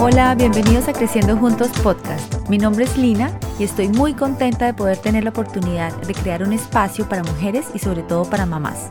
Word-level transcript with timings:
Hola, 0.00 0.36
bienvenidos 0.36 0.86
a 0.86 0.92
Creciendo 0.92 1.36
Juntos 1.36 1.70
Podcast. 1.82 2.48
Mi 2.48 2.56
nombre 2.56 2.84
es 2.84 2.96
Lina 2.96 3.36
y 3.58 3.64
estoy 3.64 3.88
muy 3.88 4.14
contenta 4.14 4.64
de 4.64 4.72
poder 4.72 4.96
tener 4.98 5.24
la 5.24 5.30
oportunidad 5.30 5.92
de 6.02 6.14
crear 6.14 6.44
un 6.44 6.52
espacio 6.52 7.08
para 7.08 7.24
mujeres 7.24 7.66
y 7.74 7.80
sobre 7.80 8.04
todo 8.04 8.24
para 8.24 8.46
mamás. 8.46 8.90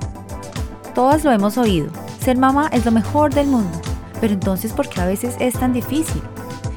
Todas 0.93 1.23
lo 1.23 1.31
hemos 1.31 1.57
oído, 1.57 1.89
ser 2.19 2.37
mamá 2.37 2.69
es 2.73 2.83
lo 2.83 2.91
mejor 2.91 3.33
del 3.33 3.47
mundo, 3.47 3.79
pero 4.19 4.33
entonces 4.33 4.73
¿por 4.73 4.89
qué 4.89 4.99
a 4.99 5.05
veces 5.05 5.37
es 5.39 5.53
tan 5.53 5.71
difícil? 5.71 6.21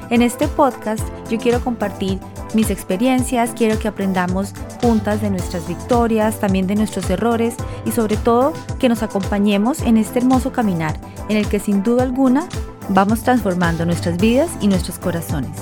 En 0.09 0.21
este 0.21 0.47
podcast 0.47 1.03
yo 1.29 1.37
quiero 1.37 1.61
compartir 1.61 2.17
mis 2.53 2.69
experiencias, 2.69 3.51
quiero 3.55 3.79
que 3.79 3.87
aprendamos 3.87 4.53
juntas 4.81 5.21
de 5.21 5.29
nuestras 5.29 5.67
victorias, 5.67 6.39
también 6.39 6.67
de 6.67 6.75
nuestros 6.75 7.09
errores 7.09 7.55
y 7.85 7.91
sobre 7.91 8.17
todo 8.17 8.53
que 8.79 8.89
nos 8.89 9.03
acompañemos 9.03 9.81
en 9.81 9.97
este 9.97 10.19
hermoso 10.19 10.51
caminar 10.51 10.99
en 11.29 11.37
el 11.37 11.47
que 11.47 11.59
sin 11.59 11.83
duda 11.83 12.03
alguna 12.03 12.47
vamos 12.89 13.23
transformando 13.23 13.85
nuestras 13.85 14.17
vidas 14.17 14.49
y 14.59 14.67
nuestros 14.67 14.99
corazones. 14.99 15.57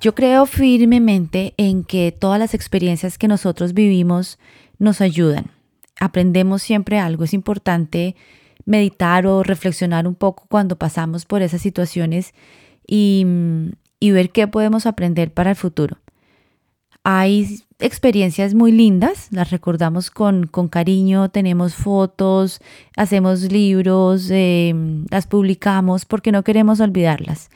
Yo 0.00 0.14
creo 0.14 0.46
firmemente 0.46 1.52
en 1.58 1.84
que 1.84 2.10
todas 2.10 2.38
las 2.38 2.54
experiencias 2.54 3.18
que 3.18 3.28
nosotros 3.28 3.74
vivimos 3.74 4.38
nos 4.78 5.02
ayudan. 5.02 5.50
Aprendemos 6.00 6.62
siempre 6.62 6.98
algo. 6.98 7.24
Es 7.24 7.34
importante 7.34 8.16
meditar 8.70 9.26
o 9.26 9.42
reflexionar 9.42 10.06
un 10.06 10.14
poco 10.14 10.44
cuando 10.48 10.76
pasamos 10.76 11.26
por 11.26 11.42
esas 11.42 11.60
situaciones 11.60 12.34
y, 12.86 13.26
ver 14.00 14.30
qué 14.30 14.46
podemos 14.46 14.86
aprender 14.86 15.32
para 15.32 15.50
el 15.50 15.56
futuro. 15.56 15.98
Hay 17.02 17.60
experiencias 17.80 18.54
muy 18.54 18.70
lindas, 18.70 19.28
las 19.32 19.50
recordamos 19.50 20.10
con, 20.10 20.46
cariño, 20.70 21.30
tenemos 21.30 21.74
fotos, 21.74 22.60
hacemos 22.96 23.50
libros, 23.50 24.30
em, 24.30 25.04
las 25.10 25.26
publicamos 25.26 26.04
porque 26.04 26.30
no 26.30 26.44
queremos 26.44 26.78
olvidarlas. 26.80 27.50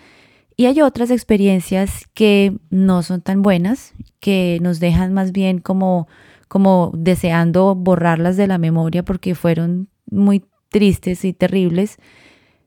Y 0.56 0.66
hay 0.66 0.80
otras 0.80 1.10
experiencias 1.10 2.08
que 2.14 2.56
no 2.70 3.02
son 3.02 3.20
tan 3.20 3.42
buenas, 3.42 3.94
que 4.18 4.58
nos 4.62 4.80
dejan 4.80 5.12
más 5.12 5.30
bien 5.30 5.58
como, 5.58 6.08
como 6.48 6.90
deseando 6.94 7.74
borrarlas 7.76 8.36
de 8.36 8.46
la 8.48 8.58
memoria 8.58 9.04
porque 9.04 9.34
fueron 9.34 9.88
muy 10.10 10.42
tristes 10.74 11.24
y 11.24 11.32
terribles. 11.32 11.98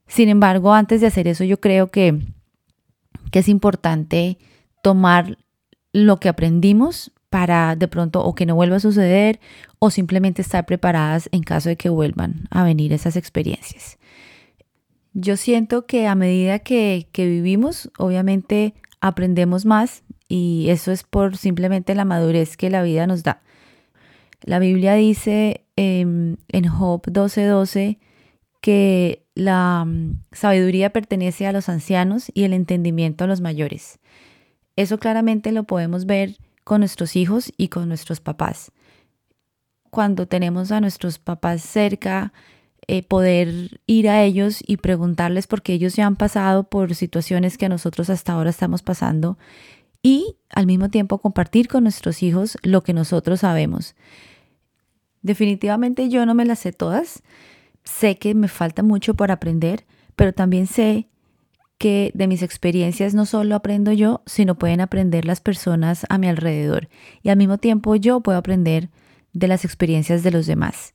Sin 0.07 0.29
embargo, 0.29 0.73
antes 0.73 1.01
de 1.01 1.07
hacer 1.07 1.27
eso, 1.27 1.43
yo 1.43 1.59
creo 1.59 1.87
que, 1.91 2.21
que 3.31 3.39
es 3.39 3.49
importante 3.49 4.37
tomar 4.81 5.37
lo 5.91 6.15
que 6.15 6.29
aprendimos 6.29 7.11
para 7.29 7.75
de 7.75 7.89
pronto 7.89 8.23
o 8.23 8.33
que 8.33 8.45
no 8.45 8.55
vuelva 8.55 8.77
a 8.77 8.79
suceder 8.79 9.41
o 9.79 9.89
simplemente 9.89 10.41
estar 10.41 10.65
preparadas 10.65 11.27
en 11.33 11.43
caso 11.43 11.67
de 11.67 11.75
que 11.75 11.89
vuelvan 11.89 12.47
a 12.49 12.63
venir 12.63 12.93
esas 12.93 13.17
experiencias. 13.17 13.97
Yo 15.11 15.35
siento 15.35 15.85
que 15.85 16.07
a 16.07 16.15
medida 16.15 16.59
que, 16.59 17.09
vivimos, 17.13 17.91
obviamente 17.97 18.73
aprendemos 19.01 19.65
más 19.65 20.03
y 20.29 20.67
eso 20.69 20.93
es 20.93 21.03
por 21.03 21.35
simplemente 21.35 21.93
la 21.93 22.05
madurez 22.05 22.55
que 22.55 22.69
la 22.69 22.83
vida 22.83 23.05
nos 23.05 23.23
da. 23.23 23.41
La 24.43 24.59
Biblia 24.59 24.93
dice 24.93 25.66
en 25.77 26.67
Job 26.67 27.03
12:12 27.03 27.99
que 28.61 29.25
la 29.35 29.85
mm, 29.85 30.23
sabiduría 30.31 30.91
pertenece 30.91 31.47
a 31.47 31.53
los 31.53 31.69
ancianos 31.69 32.31
y 32.33 32.43
el 32.43 32.53
entendimiento 32.53 33.23
a 33.23 33.27
los 33.27 33.39
mayores. 33.39 33.99
Eso 34.75 34.99
claramente 34.99 35.51
lo 35.51 35.63
podemos 35.63 36.05
ver 36.05 36.37
con 36.63 36.81
nuestros 36.81 37.15
hijos 37.15 37.51
y 37.55 37.69
con 37.69 37.87
nuestros 37.87 38.19
papás. 38.19 38.71
Cuando 39.89 40.27
tenemos 40.27 40.71
a 40.71 40.81
nuestros 40.81 41.17
papás 41.17 41.61
cerca, 41.61 42.33
eh, 42.87 43.03
poder 43.03 43.79
ir 43.85 44.09
a 44.09 44.23
ellos 44.23 44.61
y 44.65 44.77
preguntarles 44.77 45.47
porque 45.47 45.73
ellos 45.73 45.95
ya 45.95 46.05
han 46.05 46.15
pasado 46.15 46.63
por 46.65 46.93
situaciones 46.93 47.57
que 47.57 47.69
nosotros 47.69 48.09
hasta 48.09 48.33
ahora 48.33 48.49
estamos 48.49 48.81
pasando 48.81 49.37
y 50.03 50.35
al 50.49 50.67
mismo 50.67 50.89
tiempo 50.89 51.17
compartir 51.19 51.67
con 51.67 51.83
nuestros 51.83 52.21
hijos 52.21 52.57
lo 52.63 52.83
que 52.83 52.93
nosotros 52.93 53.41
sabemos. 53.41 53.95
Definitivamente 55.21 56.09
yo 56.09 56.25
no 56.25 56.33
me 56.33 56.45
las 56.45 56.59
sé 56.59 56.71
todas, 56.71 57.23
sé 57.83 58.17
que 58.17 58.35
me 58.35 58.47
falta 58.47 58.83
mucho 58.83 59.15
por 59.15 59.31
aprender, 59.31 59.85
pero 60.15 60.33
también 60.33 60.67
sé 60.67 61.07
que 61.77 62.11
de 62.15 62.27
mis 62.27 62.41
experiencias 62.41 63.13
no 63.13 63.25
solo 63.25 63.55
aprendo 63.55 63.91
yo, 63.91 64.21
sino 64.25 64.57
pueden 64.57 64.81
aprender 64.81 65.25
las 65.25 65.41
personas 65.41 66.05
a 66.09 66.17
mi 66.17 66.27
alrededor. 66.27 66.89
Y 67.21 67.29
al 67.29 67.37
mismo 67.37 67.57
tiempo 67.57 67.95
yo 67.95 68.21
puedo 68.21 68.37
aprender 68.37 68.89
de 69.33 69.47
las 69.47 69.63
experiencias 69.63 70.23
de 70.23 70.31
los 70.31 70.47
demás. 70.47 70.93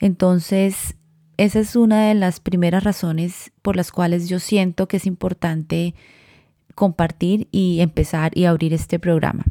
Entonces, 0.00 0.96
esa 1.36 1.60
es 1.60 1.76
una 1.76 2.08
de 2.08 2.14
las 2.14 2.40
primeras 2.40 2.82
razones 2.82 3.52
por 3.62 3.76
las 3.76 3.92
cuales 3.92 4.28
yo 4.28 4.40
siento 4.40 4.88
que 4.88 4.96
es 4.96 5.06
importante 5.06 5.94
compartir 6.74 7.48
y 7.52 7.80
empezar 7.80 8.36
y 8.36 8.46
abrir 8.46 8.74
este 8.74 8.98
programa. 8.98 9.44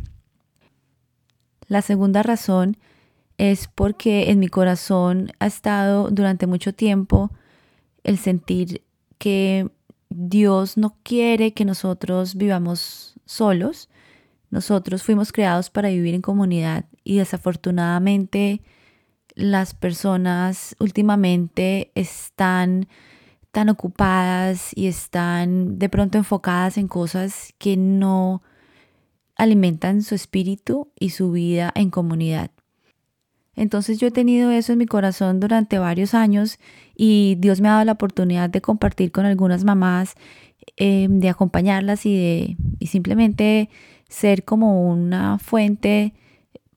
La 1.68 1.82
segunda 1.82 2.24
razón 2.24 2.78
es 3.40 3.70
porque 3.70 4.30
en 4.32 4.38
mi 4.38 4.50
corazón 4.50 5.32
ha 5.40 5.48
estado 5.48 6.12
durante 6.12 6.46
mucho 6.46 6.74
tiempo 6.74 7.32
el 8.04 8.18
sentir 8.18 8.84
que 9.18 9.72
Dios 10.10 10.76
no 10.76 10.98
quiere 11.04 11.54
que 11.54 11.64
nosotros 11.64 12.36
vivamos 12.36 13.16
solos. 13.26 13.90
Nosotros 14.52 15.04
fuimos 15.04 15.32
creados 15.32 15.70
para 15.70 15.88
vivir 15.88 16.16
en 16.16 16.22
comunidad 16.22 16.86
y 17.06 17.18
desafortunadamente 17.18 18.62
las 19.36 19.74
personas 19.74 20.76
últimamente 20.80 21.92
están 21.96 22.90
tan 23.52 23.70
ocupadas 23.70 24.72
y 24.76 24.88
están 24.88 25.80
de 25.80 25.88
pronto 25.88 26.18
enfocadas 26.18 26.78
en 26.78 26.90
cosas 26.90 27.54
que 27.58 27.78
no 27.78 28.44
alimentan 29.38 30.02
su 30.02 30.14
espíritu 30.14 30.92
y 31.00 31.12
su 31.12 31.32
vida 31.32 31.72
en 31.74 31.90
comunidad. 31.90 32.52
Entonces 33.60 34.00
yo 34.00 34.08
he 34.08 34.12
tenido 34.12 34.52
eso 34.52 34.72
en 34.72 34.78
mi 34.78 34.86
corazón 34.86 35.42
durante 35.42 35.80
varios 35.80 36.14
años 36.14 36.60
y 36.96 37.36
Dios 37.40 37.60
me 37.60 37.68
ha 37.68 37.74
dado 37.74 37.84
la 37.84 37.92
oportunidad 37.92 38.50
de 38.50 38.62
compartir 38.62 39.12
con 39.12 39.26
algunas 39.26 39.66
mamás, 39.66 40.16
em, 40.78 41.20
de 41.20 41.28
acompañarlas 41.28 42.06
y 42.06 42.16
de 42.16 42.88
simplemente 42.88 43.70
ser 44.08 44.46
como 44.46 44.90
una 44.90 45.40
fuente 45.40 46.14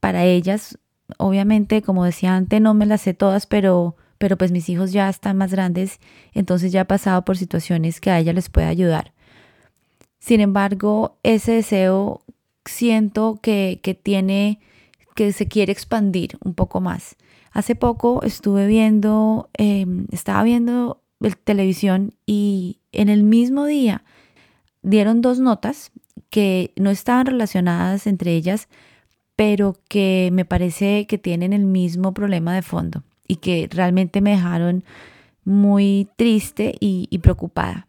para 0.00 0.24
ellas. 0.24 0.76
Obviamente, 1.18 1.82
como 1.82 2.04
decía 2.04 2.34
antes, 2.34 2.60
no 2.60 2.74
me 2.74 2.84
las 2.84 3.02
sé 3.02 3.14
todas, 3.14 3.46
pero, 3.46 3.94
pero 4.18 4.36
pues 4.36 4.50
mis 4.50 4.68
hijos 4.68 4.90
ya 4.90 5.08
están 5.08 5.36
más 5.36 5.52
grandes, 5.52 6.00
entonces 6.34 6.72
ya 6.72 6.80
he 6.80 6.84
pasado 6.84 7.24
por 7.24 7.38
situaciones 7.38 8.00
que 8.00 8.10
a 8.10 8.18
ellas 8.18 8.34
les 8.34 8.48
puede 8.48 8.66
ayudar. 8.66 9.12
Sin 10.18 10.40
embargo, 10.40 11.16
ese 11.22 11.52
deseo 11.52 12.22
siento 12.64 13.38
que, 13.40 13.78
que 13.84 13.94
tiene 13.94 14.58
que 15.14 15.32
se 15.32 15.48
quiere 15.48 15.72
expandir 15.72 16.38
un 16.44 16.54
poco 16.54 16.80
más. 16.80 17.16
Hace 17.52 17.74
poco 17.74 18.22
estuve 18.22 18.66
viendo, 18.66 19.50
em, 19.54 20.06
estaba 20.10 20.42
viendo 20.42 21.02
televisión 21.44 22.14
y 22.26 22.78
en 22.90 23.08
el 23.08 23.22
mismo 23.22 23.66
día 23.66 24.04
dieron 24.82 25.20
dos 25.20 25.38
notas 25.38 25.92
que 26.30 26.72
no 26.76 26.90
estaban 26.90 27.26
relacionadas 27.26 28.06
entre 28.06 28.34
ellas, 28.34 28.68
pero 29.36 29.76
que 29.88 30.30
me 30.32 30.44
parece 30.44 31.06
que 31.06 31.18
tienen 31.18 31.52
el 31.52 31.64
mismo 31.64 32.12
problema 32.12 32.54
de 32.54 32.62
fondo 32.62 33.04
y 33.28 33.36
que 33.36 33.68
realmente 33.70 34.20
me 34.20 34.30
dejaron 34.30 34.84
muy 35.44 36.08
triste 36.16 36.74
y 36.80 37.18
preocupada. 37.18 37.86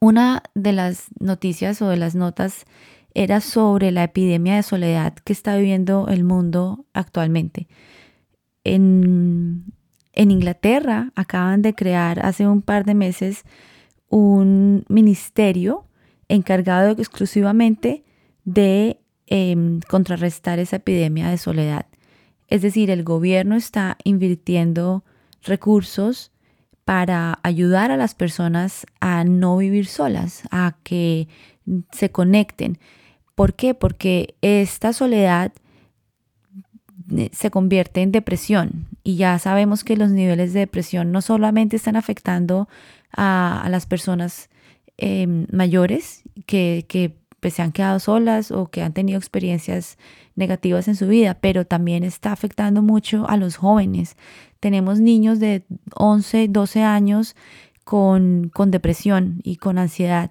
Una 0.00 0.42
de 0.54 0.72
las 0.72 1.08
noticias 1.18 1.82
o 1.82 1.88
de 1.88 1.98
las 1.98 2.14
notas 2.14 2.64
era 3.14 3.40
sobre 3.40 3.90
la 3.90 4.04
epidemia 4.04 4.56
de 4.56 4.62
soledad 4.62 5.14
que 5.14 5.32
está 5.32 5.56
viviendo 5.56 6.06
el 6.08 6.24
mundo 6.24 6.84
actualmente. 6.92 7.68
En, 8.64 9.72
Inglaterra 10.14 11.12
acaban 11.14 11.62
de 11.62 11.74
crear 11.74 12.24
hace 12.24 12.46
un 12.46 12.60
par 12.62 12.84
de 12.84 12.94
meses 12.94 13.44
un 14.08 14.84
ministerio 14.88 15.86
encargado 16.28 16.90
exclusivamente 16.90 18.04
de 18.44 19.00
em, 19.26 19.80
contrarrestar 19.88 20.58
esa 20.58 20.76
epidemia 20.76 21.30
de 21.30 21.38
soledad. 21.38 21.86
Es 22.48 22.62
decir, 22.62 22.90
el 22.90 23.02
gobierno 23.02 23.56
está 23.56 23.96
invirtiendo 24.04 25.04
recursos 25.42 26.32
para 26.84 27.38
ayudar 27.42 27.92
a 27.92 27.96
las 27.96 28.14
personas 28.14 28.84
a 29.00 29.24
no 29.24 29.56
vivir 29.56 29.86
solas, 29.86 30.42
a 30.50 30.76
que 30.82 31.28
se 31.92 32.10
conecten. 32.10 32.78
¿Por 33.40 33.54
qué? 33.54 33.72
Porque 33.72 34.34
esta 34.42 34.92
soledad 34.92 35.54
eh, 37.16 37.30
se 37.32 37.50
convierte 37.50 38.02
en 38.02 38.12
depresión 38.12 38.86
y 39.02 39.16
ya 39.16 39.38
sabemos 39.38 39.82
que 39.82 39.96
los 39.96 40.10
niveles 40.10 40.52
de 40.52 40.60
depresión 40.60 41.10
no 41.10 41.22
solamente 41.22 41.76
están 41.76 41.96
afectando 41.96 42.68
a, 43.16 43.66
las 43.70 43.86
personas 43.86 44.50
em, 44.98 45.46
mayores 45.50 46.22
que, 46.44 46.84
que 46.86 47.16
pues, 47.40 47.54
se 47.54 47.62
han 47.62 47.72
quedado 47.72 47.98
solas 47.98 48.50
o 48.50 48.66
que 48.66 48.82
han 48.82 48.92
tenido 48.92 49.16
experiencias 49.16 49.96
negativas 50.36 50.86
en 50.86 50.96
su 50.96 51.08
vida, 51.08 51.32
pero 51.32 51.64
también 51.64 52.04
está 52.04 52.32
afectando 52.32 52.82
mucho 52.82 53.26
a 53.26 53.38
los 53.38 53.56
jóvenes. 53.56 54.18
Tenemos 54.60 55.00
niños 55.00 55.40
de 55.40 55.62
11, 55.94 56.48
12 56.48 56.82
años 56.82 57.36
con, 57.84 58.50
con 58.52 58.70
depresión 58.70 59.40
y 59.44 59.56
con 59.56 59.78
ansiedad 59.78 60.30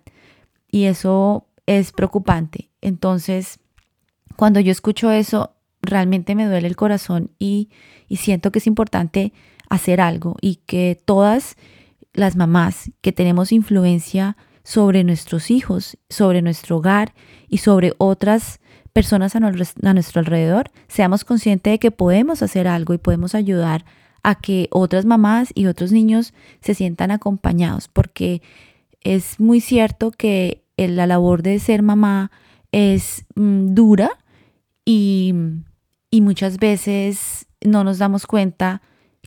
y 0.70 0.84
eso 0.84 1.48
es 1.66 1.92
preocupante. 1.92 2.69
Entonces, 2.82 3.60
cuando 4.36 4.60
yo 4.60 4.72
escucho 4.72 5.12
eso, 5.12 5.56
realmente 5.82 6.36
me 6.36 6.46
duele 6.46 6.68
el 6.68 6.76
corazón 6.76 7.32
y, 7.40 7.70
y 8.08 8.18
siento 8.18 8.52
que 8.52 8.60
es 8.60 8.68
importante 8.68 9.34
hacer 9.70 10.02
algo 10.02 10.36
y 10.42 10.58
que 10.66 11.00
todas 11.06 11.56
las 12.14 12.36
mamás 12.36 12.92
que 13.02 13.12
tenemos 13.12 13.52
influencia 13.52 14.36
sobre 14.64 15.04
nuestros 15.04 15.52
hijos, 15.52 15.98
sobre 16.10 16.42
nuestro 16.42 16.78
hogar 16.78 17.14
y 17.48 17.60
sobre 17.60 17.94
otras 17.98 18.60
personas 18.94 19.36
a, 19.36 19.40
nuestro 19.40 20.20
alrededor, 20.20 20.72
seamos 20.88 21.24
conscientes 21.24 21.72
de 21.72 21.80
que 21.80 21.92
podemos 21.92 22.42
hacer 22.42 22.68
algo 22.68 22.94
y 22.94 22.98
podemos 22.98 23.36
ayudar 23.36 23.86
a 24.24 24.36
que 24.36 24.68
otras 24.72 25.06
mamás 25.06 25.52
y 25.56 25.68
otros 25.68 25.92
niños 25.92 26.34
se 26.62 26.74
sientan 26.74 27.12
acompañados, 27.12 27.88
porque 27.88 28.42
es 29.02 29.40
muy 29.40 29.62
cierto 29.62 30.12
que 30.12 30.64
la 30.76 31.08
labor 31.08 31.42
de 31.44 31.60
ser 31.60 31.82
mamá 31.82 32.32
es 32.72 33.26
mm, 33.36 33.74
dura 33.74 34.12
y, 34.86 35.34
muchas 36.12 36.58
veces 36.58 37.46
no 37.62 37.84
nos 37.84 37.98
damos 37.98 38.26
cuenta 38.26 38.82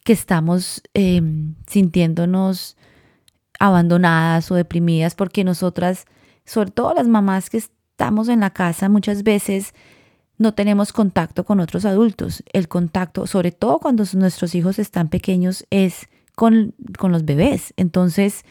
que 0.05 0.12
estamos 0.12 0.83
em, 0.94 1.55
sintiéndonos 1.67 2.77
abandonadas 3.59 4.50
o 4.50 4.56
deprimidas 4.56 5.15
porque 5.15 5.44
nosotras, 5.44 6.06
sobre 6.44 6.71
todo 6.71 6.94
las 6.94 7.06
mamás 7.06 7.50
que 7.50 7.59
estamos 7.59 8.29
en 8.29 8.41
la 8.41 8.50
casa, 8.50 8.89
muchas 8.89 9.23
veces 9.23 9.75
no 10.39 10.55
tenemos 10.55 10.93
contacto 10.93 11.44
con 11.44 11.61
otros 11.61 11.85
adultos. 11.85 12.43
El 12.53 12.69
contacto, 12.69 13.27
sobre 13.27 13.53
todo 13.53 13.79
cuando 13.79 14.05
nuestros 14.15 14.55
hijos 14.55 14.79
están 14.79 15.09
pequeños, 15.09 15.65
es 15.71 16.09
con, 16.35 16.75
con 16.99 17.12
los 17.12 17.25
bebés. 17.25 17.73
Entonces, 17.77 18.44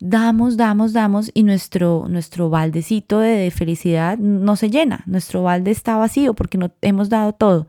damos, 0.00 0.56
damos, 0.56 0.92
damos 0.92 1.30
y 1.34 1.42
nuestro, 1.42 2.06
nuestro 2.08 2.50
baldecito 2.50 3.18
de, 3.20 3.50
felicidad 3.50 4.18
no 4.18 4.56
se 4.56 4.70
llena. 4.70 5.02
Nuestro 5.06 5.42
balde 5.42 5.70
está 5.70 5.96
vacío 5.96 6.34
porque 6.34 6.58
no 6.58 6.72
hemos 6.82 7.08
dado 7.08 7.32
todo. 7.32 7.66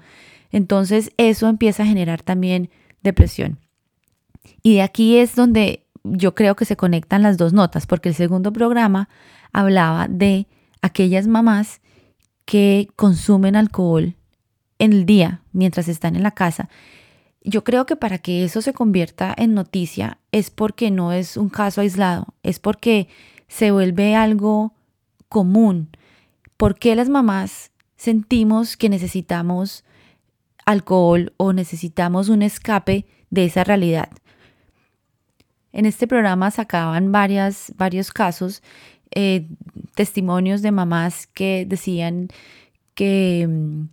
Entonces, 0.52 1.12
eso 1.18 1.48
empieza 1.48 1.84
a 1.84 1.88
generar 1.88 2.22
también 2.22 2.70
depresión. 3.04 3.60
Y 4.64 4.76
de 4.76 4.82
aquí 4.82 5.18
es 5.18 5.36
donde 5.36 5.86
yo 6.04 6.36
creo 6.36 6.56
que 6.56 6.66
se 6.66 6.78
conectan 6.78 7.24
las 7.24 7.38
dos 7.38 7.54
notas, 7.54 7.86
porque 7.86 8.10
el 8.10 8.16
segundo 8.16 8.54
programa 8.54 9.10
hablaba 9.52 10.08
de 10.08 10.48
aquellas 10.82 11.28
mamás 11.28 11.82
que 12.46 12.88
consumen 12.96 13.56
alcohol 13.56 14.16
en 14.80 14.94
el 14.94 15.06
día 15.06 15.42
mientras 15.52 15.88
están 15.88 16.16
en 16.16 16.24
la 16.24 16.32
casa. 16.32 16.70
Yo 17.50 17.64
creo 17.64 17.86
que 17.86 17.96
para 17.96 18.18
que 18.18 18.44
eso 18.44 18.62
se 18.62 18.74
convierta 18.74 19.34
en 19.38 19.54
noticia 19.54 20.18
es 20.34 20.50
porque 20.50 20.92
no 20.92 21.14
es 21.14 21.38
un 21.38 21.48
caso 21.48 21.80
aislado, 21.80 22.28
es 22.44 22.60
porque 22.60 23.08
se 23.48 23.72
vuelve 23.72 24.16
algo 24.16 24.74
común. 25.30 25.88
¿Por 26.58 26.78
qué 26.78 26.94
las 26.94 27.08
mamás 27.08 27.72
sentimos 27.96 28.76
que 28.76 28.90
necesitamos 28.90 29.86
alcohol 30.66 31.32
o 31.38 31.54
necesitamos 31.54 32.28
un 32.28 32.42
escape 32.42 33.06
de 33.30 33.46
esa 33.46 33.64
realidad? 33.64 34.10
En 35.72 35.86
este 35.86 36.06
programa 36.06 36.52
sacaban 36.52 37.14
varias, 37.14 37.72
varios 37.78 38.12
casos, 38.12 38.62
eh, 39.16 39.48
testimonios 39.96 40.62
de 40.62 40.72
mamás 40.72 41.28
que 41.28 41.66
decían 41.66 42.28
que, 42.94 43.48
mm, 43.50 43.84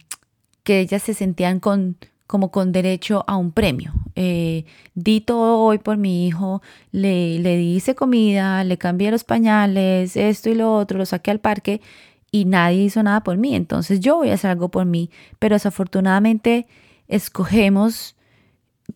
que 0.64 0.80
ellas 0.80 1.04
se 1.04 1.14
sentían 1.14 1.60
con, 1.60 1.98
como 2.26 2.50
con 2.50 2.72
derecho 2.72 3.24
a 3.26 3.36
un 3.36 3.52
premio. 3.52 3.92
Eh, 4.16 4.64
di 4.94 5.20
todo 5.20 5.58
hoy 5.58 5.78
por 5.78 5.96
mi 5.96 6.26
hijo, 6.26 6.62
le, 6.92 7.38
le 7.38 7.62
hice 7.62 7.94
comida, 7.94 8.64
le 8.64 8.78
cambié 8.78 9.10
los 9.10 9.24
pañales, 9.24 10.16
esto 10.16 10.50
y 10.50 10.54
lo 10.54 10.74
otro, 10.74 10.98
lo 10.98 11.06
saqué 11.06 11.30
al 11.30 11.40
parque 11.40 11.80
y 12.30 12.46
nadie 12.46 12.84
hizo 12.84 13.02
nada 13.02 13.22
por 13.22 13.36
mí. 13.36 13.54
Entonces 13.54 14.00
yo 14.00 14.16
voy 14.16 14.30
a 14.30 14.34
hacer 14.34 14.50
algo 14.50 14.68
por 14.68 14.86
mí. 14.86 15.10
Pero 15.38 15.54
desafortunadamente 15.54 16.66
escogemos 17.06 18.16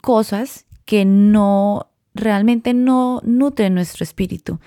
cosas 0.00 0.66
que 0.84 1.04
no 1.04 1.88
realmente 2.14 2.74
no 2.74 3.20
nutre 3.24 3.70
nuestro 3.70 4.04
espíritu. 4.04 4.58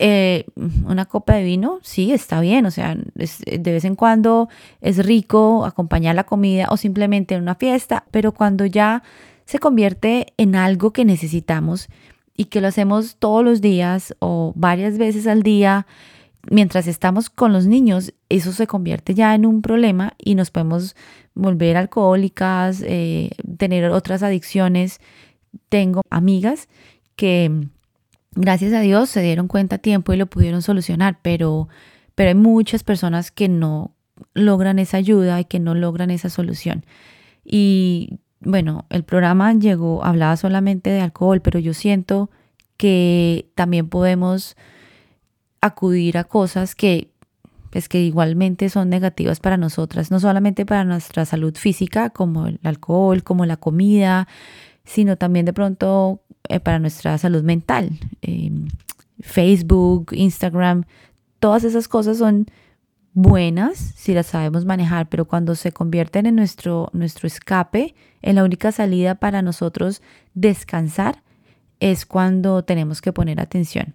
Eh, 0.00 0.44
una 0.84 1.06
copa 1.06 1.34
de 1.34 1.42
vino, 1.42 1.80
sí, 1.82 2.12
está 2.12 2.40
bien, 2.40 2.66
o 2.66 2.70
sea, 2.70 2.96
de 2.96 3.72
vez 3.72 3.84
en 3.84 3.96
cuando 3.96 4.48
es 4.80 5.04
rico 5.04 5.64
acompañar 5.64 6.14
la 6.14 6.24
comida 6.24 6.68
o 6.70 6.76
simplemente 6.76 7.34
en 7.34 7.42
una 7.42 7.56
fiesta, 7.56 8.04
pero 8.12 8.32
cuando 8.32 8.64
ya 8.64 9.02
se 9.44 9.58
convierte 9.58 10.34
en 10.36 10.54
algo 10.54 10.92
que 10.92 11.04
necesitamos 11.04 11.88
y 12.36 12.44
que 12.44 12.60
lo 12.60 12.68
hacemos 12.68 13.16
todos 13.16 13.44
los 13.44 13.60
días 13.60 14.14
o 14.20 14.52
varias 14.54 14.98
veces 14.98 15.26
al 15.26 15.42
día, 15.42 15.86
mientras 16.48 16.86
estamos 16.86 17.28
con 17.28 17.52
los 17.52 17.66
niños, 17.66 18.14
eso 18.28 18.52
se 18.52 18.68
convierte 18.68 19.14
ya 19.14 19.34
en 19.34 19.46
un 19.46 19.62
problema 19.62 20.14
y 20.18 20.36
nos 20.36 20.50
podemos 20.52 20.94
volver 21.34 21.76
alcohólicas, 21.76 22.82
eh, 22.86 23.30
tener 23.56 23.90
otras 23.90 24.22
adicciones. 24.22 25.00
Tengo 25.68 26.02
amigas 26.10 26.68
que 27.16 27.66
gracias 28.32 28.72
a 28.72 28.80
Dios 28.80 29.08
se 29.10 29.22
dieron 29.22 29.48
cuenta 29.48 29.76
a 29.76 29.78
tiempo 29.78 30.12
y 30.12 30.16
lo 30.16 30.26
pudieron 30.26 30.62
solucionar, 30.62 31.18
pero, 31.22 31.68
pero 32.14 32.28
hay 32.28 32.34
muchas 32.34 32.84
personas 32.84 33.30
que 33.30 33.48
no 33.48 33.94
logran 34.34 34.78
esa 34.78 34.96
ayuda 34.96 35.40
y 35.40 35.44
que 35.44 35.60
no 35.60 35.74
logran 35.74 36.10
esa 36.10 36.30
solución. 36.30 36.84
Y 37.44 38.20
bueno, 38.40 38.86
el 38.90 39.04
programa 39.04 39.52
llegó, 39.54 40.04
hablaba 40.04 40.36
solamente 40.36 40.90
de 40.90 41.00
alcohol, 41.00 41.40
pero 41.40 41.58
yo 41.58 41.74
siento 41.74 42.30
que 42.76 43.50
también 43.54 43.88
podemos 43.88 44.56
acudir 45.60 46.18
a 46.18 46.24
cosas 46.24 46.74
que 46.74 47.10
pues 47.70 47.88
que 47.88 48.00
igualmente 48.00 48.70
son 48.70 48.88
negativas 48.88 49.40
para 49.40 49.58
nosotras, 49.58 50.10
no 50.10 50.20
solamente 50.20 50.64
para 50.64 50.84
nuestra 50.84 51.26
salud 51.26 51.54
física, 51.54 52.08
como 52.08 52.46
el 52.46 52.60
alcohol, 52.62 53.22
como 53.22 53.44
la 53.44 53.58
comida, 53.58 54.26
sino 54.84 55.18
también 55.18 55.44
de 55.44 55.52
pronto 55.52 56.22
eh, 56.48 56.60
para 56.60 56.78
nuestra 56.78 57.16
salud 57.18 57.42
mental. 57.42 57.90
Em, 58.22 58.68
Facebook, 59.20 60.12
Instagram, 60.12 60.84
todas 61.38 61.64
esas 61.64 61.88
cosas 61.88 62.18
son 62.18 62.46
buenas 63.12 63.78
si 63.96 64.14
las 64.14 64.26
sabemos 64.26 64.64
manejar, 64.64 65.08
pero 65.08 65.24
cuando 65.24 65.54
se 65.54 65.72
convierten 65.72 66.26
en 66.26 66.36
nuestro, 66.36 66.88
nuestro 66.92 67.26
escape, 67.26 67.94
en 68.22 68.36
la 68.36 68.44
única 68.44 68.72
salida 68.72 69.16
para 69.16 69.42
nosotros 69.42 70.02
descansar, 70.34 71.22
es 71.80 72.06
cuando 72.06 72.64
tenemos 72.64 73.00
que 73.00 73.12
poner 73.12 73.40
atención. 73.40 73.94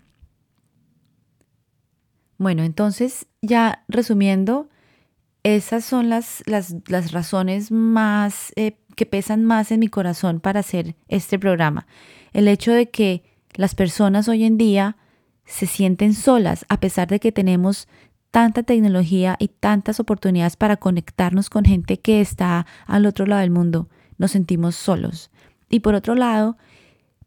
Bueno, 2.38 2.63
entonces 2.63 3.27
ya 3.41 3.83
resumiendo, 3.88 4.69
esas 5.43 5.85
son 5.85 6.09
las, 6.09 6.43
las, 6.45 6.75
las 6.88 7.12
razones 7.12 7.71
más 7.71 8.51
eh, 8.55 8.77
que 8.95 9.05
pesan 9.05 9.43
más 9.43 9.71
en 9.71 9.79
mi 9.79 9.88
corazón 9.88 10.39
para 10.39 10.62
hacer 10.62 10.95
este 11.07 11.39
programa. 11.39 11.88
El 12.31 12.47
hecho 12.47 12.71
de 12.71 12.89
que 12.89 13.23
las 13.55 13.75
personas 13.75 14.27
hoy 14.27 14.43
en 14.43 14.57
día 14.57 14.97
se 15.45 15.65
sienten 15.65 16.13
solas 16.13 16.65
a 16.69 16.79
pesar 16.79 17.07
de 17.07 17.19
que 17.19 17.31
tenemos 17.31 17.88
tanta 18.31 18.63
tecnología 18.63 19.35
y 19.39 19.50
tantas 19.50 20.00
oportunidades 20.00 20.55
para 20.55 20.77
conectarnos 20.77 21.50
con 21.50 21.65
gente 21.65 22.00
que 22.00 22.21
está 22.21 22.65
al 22.88 23.05
otro 23.05 23.25
lado 23.25 23.41
del 23.41 23.51
mundo. 23.51 23.89
Nos 24.17 24.31
sentimos 24.31 24.75
solos. 24.75 25.29
Y 25.69 25.81
por 25.81 25.93
otro 25.93 26.15
lado, 26.15 26.57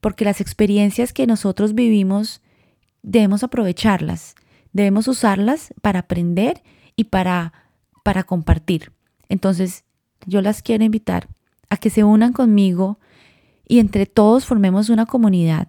porque 0.00 0.24
las 0.24 0.40
experiencias 0.40 1.12
que 1.12 1.26
nosotros 1.26 1.74
vivimos 1.74 2.42
debemos 3.02 3.44
aprovecharlas, 3.44 4.34
debemos 4.72 5.06
usarlas 5.06 5.72
para 5.80 6.00
aprender 6.00 6.62
y 6.96 7.04
para, 7.04 7.52
para 8.02 8.24
compartir. 8.24 8.92
Entonces, 9.28 9.84
yo 10.26 10.42
las 10.42 10.62
quiero 10.62 10.84
invitar 10.84 11.28
a 11.70 11.76
que 11.76 11.90
se 11.90 12.04
unan 12.04 12.32
conmigo 12.32 12.98
y 13.66 13.78
entre 13.78 14.06
todos 14.06 14.44
formemos 14.44 14.88
una 14.90 15.06
comunidad 15.06 15.68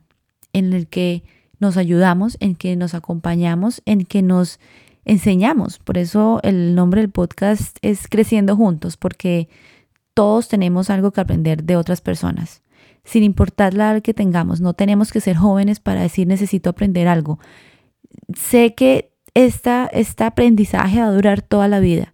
en 0.53 0.71
la 0.71 0.85
que 0.85 1.23
nos 1.59 1.77
ayudamos, 1.77 2.37
en 2.39 2.55
que 2.55 2.75
nos 2.75 2.93
acompañamos, 2.93 3.81
en 3.85 4.05
que 4.05 4.21
nos 4.21 4.59
enseñamos. 5.05 5.79
Por 5.79 5.97
eso 5.97 6.39
el 6.43 6.75
nombre 6.75 7.01
del 7.01 7.09
podcast 7.09 7.77
es 7.81 8.07
Creciendo 8.07 8.55
Juntos, 8.55 8.97
porque 8.97 9.49
todos 10.13 10.47
tenemos 10.47 10.89
algo 10.89 11.11
que 11.11 11.21
aprender 11.21 11.63
de 11.63 11.75
otras 11.75 12.01
personas. 12.01 12.61
Sin 13.03 13.23
importar 13.23 13.73
la 13.73 13.91
edad 13.91 14.01
que 14.01 14.13
tengamos, 14.13 14.61
no 14.61 14.73
tenemos 14.73 15.11
que 15.11 15.21
ser 15.21 15.37
jóvenes 15.37 15.79
para 15.79 16.01
decir 16.01 16.27
necesito 16.27 16.69
aprender 16.69 17.07
algo. 17.07 17.39
Sé 18.35 18.75
que 18.75 19.13
esta, 19.33 19.85
este 19.93 20.23
aprendizaje 20.23 20.99
va 20.99 21.07
a 21.07 21.11
durar 21.11 21.41
toda 21.41 21.67
la 21.67 21.79
vida, 21.79 22.13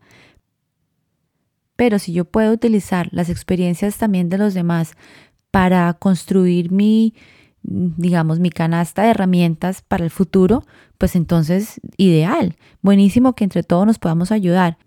pero 1.83 1.99
si 1.99 2.13
yo 2.13 2.23
puedo 2.23 2.53
utilizar 2.53 3.09
las 3.11 3.27
experiencias 3.27 3.97
también 3.97 4.29
de 4.29 4.37
los 4.37 4.53
demás 4.53 4.93
para 5.51 5.93
construir 5.93 6.71
mi, 6.71 7.13
digamos, 7.61 8.39
mi 8.39 8.51
canasta 8.51 9.01
de 9.01 9.09
herramientas 9.09 9.81
para 9.81 10.05
el 10.05 10.09
futuro, 10.09 10.63
pues 10.97 11.17
entonces 11.17 11.81
ideal, 11.97 12.55
buenísimo 12.81 13.35
que 13.35 13.43
entre 13.43 13.63
todos 13.63 13.85
nos 13.85 13.99
podamos 13.99 14.31
ayudar. 14.31 14.77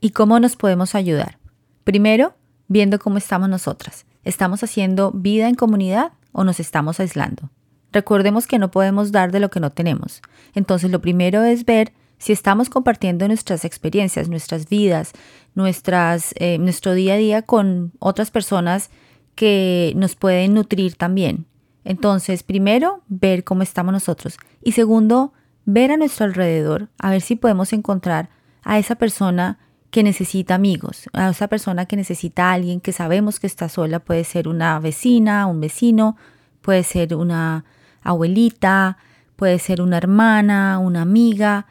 ¿Y 0.00 0.10
cómo 0.10 0.38
nos 0.38 0.54
podemos 0.54 0.94
ayudar? 0.94 1.40
Primero, 1.82 2.36
viendo 2.68 3.00
cómo 3.00 3.18
estamos 3.18 3.48
nosotras. 3.48 4.06
¿Estamos 4.22 4.62
haciendo 4.62 5.10
vida 5.10 5.48
en 5.48 5.56
comunidad 5.56 6.12
o 6.30 6.44
nos 6.44 6.60
estamos 6.60 7.00
aislando? 7.00 7.50
Recordemos 7.90 8.46
que 8.46 8.60
no 8.60 8.70
podemos 8.70 9.10
dar 9.10 9.32
de 9.32 9.40
lo 9.40 9.50
que 9.50 9.58
no 9.58 9.70
tenemos. 9.70 10.22
Entonces 10.54 10.92
lo 10.92 11.00
primero 11.00 11.42
es 11.42 11.64
ver 11.64 11.92
si 12.18 12.32
estamos 12.32 12.68
compartiendo 12.68 13.26
nuestras 13.28 13.64
experiencias, 13.64 14.28
nuestras 14.28 14.68
vidas, 14.68 15.12
nuestras, 15.54 16.34
eh, 16.36 16.58
nuestro 16.58 16.94
día 16.94 17.14
a 17.14 17.16
día 17.16 17.42
con 17.42 17.92
otras 17.98 18.30
personas 18.30 18.90
que 19.34 19.92
nos 19.96 20.16
pueden 20.16 20.54
nutrir 20.54 20.96
también. 20.96 21.46
Entonces, 21.84 22.42
primero, 22.42 23.02
ver 23.08 23.44
cómo 23.44 23.62
estamos 23.62 23.92
nosotros. 23.92 24.36
Y 24.62 24.72
segundo, 24.72 25.32
ver 25.64 25.92
a 25.92 25.96
nuestro 25.96 26.26
alrededor, 26.26 26.88
a 26.98 27.10
ver 27.10 27.20
si 27.20 27.36
podemos 27.36 27.72
encontrar 27.72 28.30
a 28.62 28.78
esa 28.78 28.96
persona 28.96 29.58
que 29.90 30.02
necesita 30.02 30.54
amigos, 30.54 31.08
a 31.12 31.30
esa 31.30 31.48
persona 31.48 31.86
que 31.86 31.96
necesita 31.96 32.50
a 32.50 32.52
alguien 32.54 32.80
que 32.80 32.92
sabemos 32.92 33.40
que 33.40 33.46
está 33.46 33.68
sola. 33.68 34.00
Puede 34.00 34.24
ser 34.24 34.48
una 34.48 34.78
vecina, 34.80 35.46
un 35.46 35.60
vecino, 35.60 36.16
puede 36.60 36.82
ser 36.82 37.14
una 37.14 37.64
abuelita, 38.02 38.98
puede 39.36 39.58
ser 39.58 39.80
una 39.80 39.96
hermana, 39.96 40.78
una 40.78 41.02
amiga, 41.02 41.66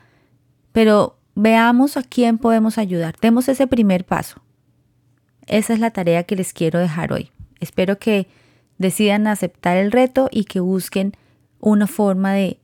pero 0.71 1.17
veamos 1.35 1.97
a 1.97 2.03
quién 2.03 2.37
podemos 2.37 2.77
ayudar. 2.77 3.15
Demos 3.21 3.47
ese 3.47 3.67
primer 3.67 4.05
paso. 4.05 4.41
Esa 5.45 5.73
es 5.73 5.79
la 5.79 5.91
tarea 5.91 6.23
que 6.23 6.35
les 6.35 6.53
quiero 6.53 6.79
dejar 6.79 7.13
hoy. 7.13 7.31
Espero 7.59 7.97
que 7.97 8.27
decidan 8.77 9.27
aceptar 9.27 9.77
el 9.77 9.91
reto 9.91 10.29
y 10.31 10.43
que 10.43 10.59
busquen 10.59 11.13
una 11.59 11.87
forma 11.87 12.33
de 12.33 12.59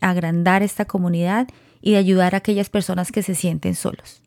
agrandar 0.00 0.62
esta 0.62 0.84
comunidad 0.84 1.48
y 1.80 1.92
de 1.92 1.98
ayudar 1.98 2.34
a 2.34 2.38
aquellas 2.38 2.68
personas 2.68 3.12
que 3.12 3.22
se 3.22 3.34
sienten 3.34 3.74
solos. 3.74 4.22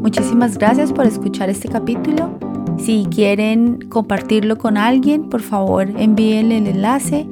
Muchísimas 0.00 0.56
gracias 0.58 0.92
por 0.92 1.06
escuchar 1.06 1.50
este 1.50 1.68
capítulo. 1.68 2.38
Si 2.78 3.06
quieren 3.10 3.88
compartirlo 3.88 4.58
con 4.58 4.76
alguien, 4.76 5.28
por 5.28 5.42
favor 5.42 5.88
envíenle 5.96 6.58
el 6.58 6.68
enlace. 6.68 7.26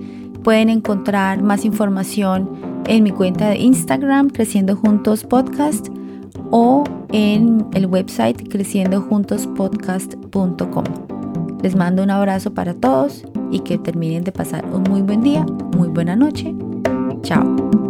Pueden 0.45 0.69
encontrar 0.69 1.43
más 1.43 1.65
información 1.65 2.51
en 2.87 3.03
mi 3.03 3.11
cuenta 3.11 3.49
de 3.49 3.57
Instagram, 3.57 4.29
Creciendo 4.29 4.77
Juntos 4.77 5.25
Podcast, 5.25 5.89
o 6.51 6.85
en 7.13 7.65
el 7.73 7.87
website 7.87 8.47
creciendojuntospodcast.com. 8.49 10.85
Les 11.63 11.75
mando 11.75 12.03
un 12.03 12.11
abrazo 12.11 12.53
para 12.53 12.75
todos 12.75 13.25
y 13.51 13.61
que 13.61 13.79
terminen 13.79 14.23
de 14.23 14.33
pasar 14.33 14.67
un 14.67 14.83
muy 14.83 15.01
buen 15.01 15.23
día, 15.23 15.47
muy 15.77 15.89
buena 15.89 16.15
noche. 16.15 16.55
Chao. 17.23 17.84